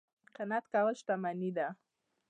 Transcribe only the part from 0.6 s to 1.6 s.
کول شتمني